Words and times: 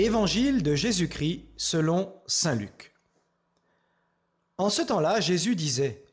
Évangile 0.00 0.62
de 0.62 0.76
Jésus-Christ 0.76 1.48
selon 1.56 2.14
Saint 2.28 2.54
Luc. 2.54 2.94
En 4.56 4.70
ce 4.70 4.80
temps-là, 4.80 5.18
Jésus 5.18 5.56
disait, 5.56 6.04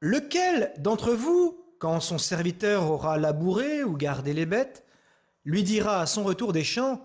Lequel 0.00 0.72
d'entre 0.78 1.12
vous, 1.12 1.66
quand 1.78 2.00
son 2.00 2.16
serviteur 2.16 2.90
aura 2.90 3.18
labouré 3.18 3.84
ou 3.84 3.94
gardé 3.94 4.32
les 4.32 4.46
bêtes, 4.46 4.86
lui 5.44 5.64
dira 5.64 6.00
à 6.00 6.06
son 6.06 6.24
retour 6.24 6.54
des 6.54 6.64
champs, 6.64 7.04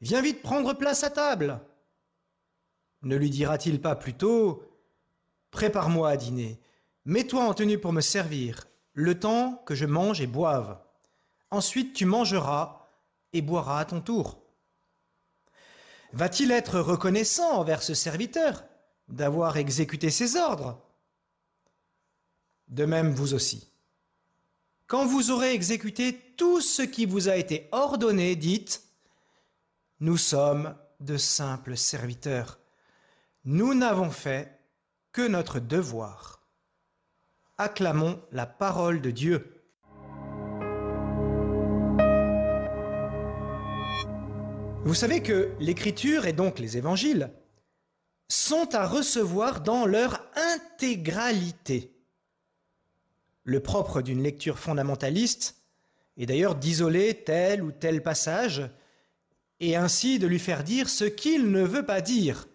Viens 0.00 0.22
vite 0.22 0.40
prendre 0.40 0.72
place 0.72 1.04
à 1.04 1.10
table 1.10 1.60
Ne 3.02 3.16
lui 3.16 3.28
dira-t-il 3.28 3.82
pas 3.82 3.96
plutôt, 3.96 4.62
Prépare-moi 5.50 6.08
à 6.08 6.16
dîner, 6.16 6.58
mets-toi 7.04 7.44
en 7.44 7.52
tenue 7.52 7.78
pour 7.78 7.92
me 7.92 8.00
servir, 8.00 8.66
le 8.94 9.20
temps 9.20 9.62
que 9.66 9.74
je 9.74 9.84
mange 9.84 10.22
et 10.22 10.26
boive. 10.26 10.78
Ensuite 11.50 11.92
tu 11.92 12.06
mangeras 12.06 12.88
et 13.34 13.42
boiras 13.42 13.80
à 13.80 13.84
ton 13.84 14.00
tour. 14.00 14.45
Va-t-il 16.16 16.50
être 16.50 16.80
reconnaissant 16.80 17.58
envers 17.58 17.82
ce 17.82 17.92
serviteur 17.92 18.64
d'avoir 19.08 19.58
exécuté 19.58 20.08
ses 20.08 20.36
ordres? 20.36 20.82
De 22.68 22.86
même 22.86 23.12
vous 23.12 23.34
aussi. 23.34 23.70
Quand 24.86 25.04
vous 25.04 25.30
aurez 25.30 25.52
exécuté 25.52 26.18
tout 26.38 26.62
ce 26.62 26.80
qui 26.80 27.04
vous 27.04 27.28
a 27.28 27.36
été 27.36 27.68
ordonné, 27.70 28.34
dites, 28.34 28.82
Nous 30.00 30.16
sommes 30.16 30.74
de 31.00 31.18
simples 31.18 31.76
serviteurs. 31.76 32.60
Nous 33.44 33.74
n'avons 33.74 34.10
fait 34.10 34.58
que 35.12 35.28
notre 35.28 35.60
devoir. 35.60 36.40
Acclamons 37.58 38.22
la 38.32 38.46
parole 38.46 39.02
de 39.02 39.10
Dieu. 39.10 39.55
Vous 44.86 44.94
savez 44.94 45.20
que 45.20 45.50
l'écriture 45.58 46.26
et 46.26 46.32
donc 46.32 46.60
les 46.60 46.76
évangiles 46.76 47.32
sont 48.28 48.72
à 48.72 48.86
recevoir 48.86 49.60
dans 49.60 49.84
leur 49.84 50.24
intégralité. 50.36 51.92
Le 53.42 53.58
propre 53.58 54.00
d'une 54.00 54.22
lecture 54.22 54.60
fondamentaliste 54.60 55.56
est 56.16 56.26
d'ailleurs 56.26 56.54
d'isoler 56.54 57.24
tel 57.24 57.64
ou 57.64 57.72
tel 57.72 58.00
passage 58.00 58.70
et 59.58 59.74
ainsi 59.74 60.20
de 60.20 60.28
lui 60.28 60.38
faire 60.38 60.62
dire 60.62 60.88
ce 60.88 61.04
qu'il 61.04 61.50
ne 61.50 61.64
veut 61.64 61.84
pas 61.84 62.00
dire. 62.00 62.46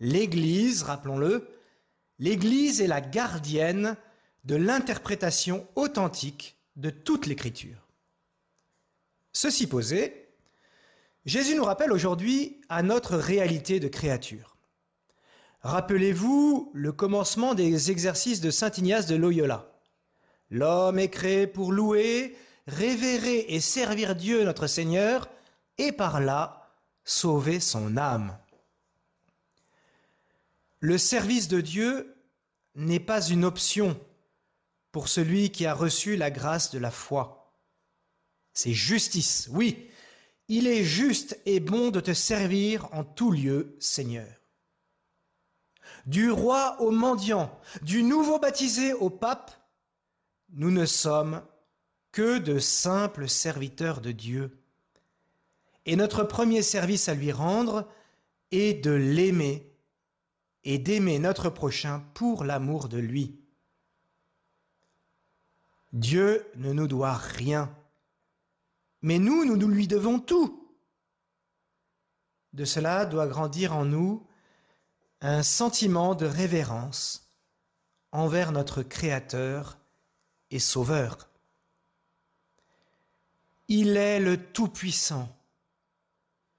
L'Église, 0.00 0.82
rappelons-le, 0.82 1.48
l'Église 2.18 2.80
est 2.80 2.88
la 2.88 3.00
gardienne 3.00 3.96
de 4.42 4.56
l'interprétation 4.56 5.64
authentique 5.76 6.56
de 6.74 6.90
toute 6.90 7.26
l'Écriture. 7.26 7.86
Ceci 9.32 9.68
posé, 9.68 10.21
Jésus 11.24 11.54
nous 11.54 11.64
rappelle 11.64 11.92
aujourd'hui 11.92 12.60
à 12.68 12.82
notre 12.82 13.16
réalité 13.16 13.78
de 13.78 13.86
créature. 13.86 14.56
Rappelez-vous 15.60 16.72
le 16.74 16.92
commencement 16.92 17.54
des 17.54 17.92
exercices 17.92 18.40
de 18.40 18.50
Saint 18.50 18.72
Ignace 18.76 19.06
de 19.06 19.14
Loyola. 19.14 19.70
L'homme 20.50 20.98
est 20.98 21.10
créé 21.10 21.46
pour 21.46 21.70
louer, 21.70 22.36
révérer 22.66 23.46
et 23.48 23.60
servir 23.60 24.16
Dieu 24.16 24.42
notre 24.42 24.66
Seigneur, 24.66 25.30
et 25.78 25.92
par 25.92 26.20
là 26.20 26.68
sauver 27.04 27.60
son 27.60 27.96
âme. 27.96 28.36
Le 30.80 30.98
service 30.98 31.46
de 31.46 31.60
Dieu 31.60 32.16
n'est 32.74 33.00
pas 33.00 33.24
une 33.24 33.44
option 33.44 33.98
pour 34.90 35.08
celui 35.08 35.50
qui 35.50 35.66
a 35.66 35.74
reçu 35.74 36.16
la 36.16 36.32
grâce 36.32 36.72
de 36.72 36.80
la 36.80 36.90
foi. 36.90 37.52
C'est 38.52 38.72
justice, 38.72 39.48
oui, 39.52 39.88
il 40.54 40.66
est 40.66 40.84
juste 40.84 41.40
et 41.46 41.60
bon 41.60 41.90
de 41.90 41.98
te 41.98 42.12
servir 42.12 42.86
en 42.92 43.04
tout 43.04 43.30
lieu, 43.30 43.74
Seigneur. 43.80 44.28
Du 46.04 46.30
roi 46.30 46.76
au 46.78 46.90
mendiant, 46.90 47.58
du 47.80 48.02
nouveau 48.02 48.38
baptisé 48.38 48.92
au 48.92 49.08
pape, 49.08 49.50
nous 50.50 50.70
ne 50.70 50.84
sommes 50.84 51.42
que 52.10 52.36
de 52.36 52.58
simples 52.58 53.30
serviteurs 53.30 54.02
de 54.02 54.12
Dieu. 54.12 54.62
Et 55.86 55.96
notre 55.96 56.22
premier 56.22 56.60
service 56.60 57.08
à 57.08 57.14
lui 57.14 57.32
rendre 57.32 57.88
est 58.50 58.74
de 58.84 58.90
l'aimer 58.90 59.74
et 60.64 60.78
d'aimer 60.78 61.18
notre 61.18 61.48
prochain 61.48 62.04
pour 62.12 62.44
l'amour 62.44 62.90
de 62.90 62.98
lui. 62.98 63.40
Dieu 65.94 66.46
ne 66.56 66.74
nous 66.74 66.88
doit 66.88 67.16
rien. 67.16 67.74
Mais 69.02 69.18
nous, 69.18 69.44
nous, 69.44 69.56
nous 69.56 69.68
lui 69.68 69.88
devons 69.88 70.20
tout. 70.20 70.68
De 72.52 72.64
cela 72.64 73.06
doit 73.06 73.26
grandir 73.26 73.74
en 73.74 73.84
nous 73.84 74.26
un 75.20 75.42
sentiment 75.42 76.14
de 76.14 76.26
révérence 76.26 77.32
envers 78.12 78.52
notre 78.52 78.82
Créateur 78.82 79.78
et 80.50 80.58
Sauveur. 80.58 81.28
Il 83.68 83.96
est 83.96 84.20
le 84.20 84.36
Tout-Puissant 84.36 85.34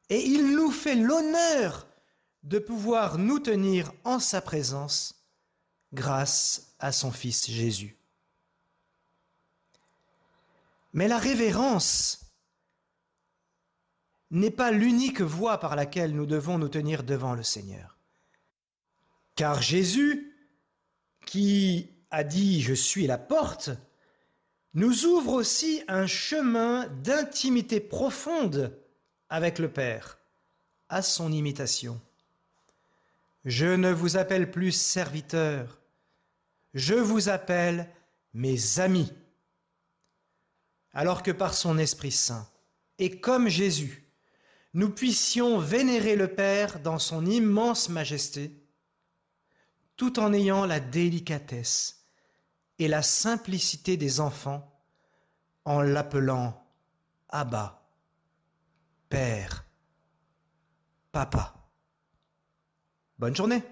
et 0.09 0.25
il 0.25 0.55
nous 0.55 0.71
fait 0.71 0.95
l'honneur 0.95 1.87
de 2.43 2.59
pouvoir 2.59 3.17
nous 3.17 3.39
tenir 3.39 3.93
en 4.03 4.19
sa 4.19 4.41
présence 4.41 5.23
grâce 5.93 6.75
à 6.79 6.91
son 6.91 7.11
Fils 7.11 7.49
Jésus. 7.49 7.97
Mais 10.93 11.07
la 11.07 11.17
révérence 11.17 12.22
n'est 14.33 14.51
pas 14.51 14.71
l'unique 14.71 15.21
voie 15.21 15.59
par 15.59 15.75
laquelle 15.75 16.15
nous 16.15 16.25
devons 16.25 16.57
nous 16.57 16.67
tenir 16.67 17.03
devant 17.03 17.35
le 17.35 17.43
Seigneur. 17.43 17.97
Car 19.35 19.61
Jésus, 19.61 20.35
qui 21.25 21.91
a 22.09 22.23
dit⁇ 22.23 22.59
Je 22.61 22.73
suis 22.73 23.07
la⁇ 23.07 23.17
nous 24.73 25.05
ouvre 25.05 25.33
aussi 25.33 25.83
un 25.87 26.07
chemin 26.07 26.87
d'intimité 27.03 27.79
profonde 27.79 28.75
avec 29.29 29.59
le 29.59 29.71
Père, 29.71 30.17
à 30.89 31.03
son 31.03 31.31
imitation. 31.31 32.01
Je 33.45 33.67
ne 33.67 33.91
vous 33.91 34.17
appelle 34.17 34.49
plus 34.49 34.71
serviteur, 34.71 35.79
je 36.73 36.95
vous 36.95 37.29
appelle 37.29 37.87
mes 38.33 38.79
amis. 38.79 39.11
Alors 40.91 41.21
que 41.21 41.31
par 41.31 41.53
son 41.53 41.77
Esprit 41.77 42.11
Saint, 42.11 42.47
et 42.97 43.19
comme 43.19 43.47
Jésus, 43.47 44.02
nous 44.73 44.89
puissions 44.89 45.59
vénérer 45.59 46.15
le 46.15 46.33
Père 46.33 46.79
dans 46.79 46.99
son 46.99 47.25
immense 47.25 47.89
majesté, 47.89 48.63
tout 49.95 50.19
en 50.19 50.33
ayant 50.33 50.65
la 50.65 50.79
délicatesse 50.79 52.07
et 52.79 52.87
la 52.87 53.03
simplicité 53.03 53.97
des 53.97 54.19
enfants, 54.19 54.69
en 55.65 55.81
l'appelant 55.81 56.65
Abba, 57.29 57.87
Père, 59.09 59.65
Papa. 61.11 61.53
Bonne 63.17 63.35
journée 63.35 63.63